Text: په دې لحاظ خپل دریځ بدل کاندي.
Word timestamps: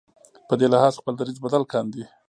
په 0.47 0.53
دې 0.59 0.67
لحاظ 0.73 0.93
خپل 0.97 1.13
دریځ 1.17 1.37
بدل 1.45 1.63
کاندي. 1.71 2.03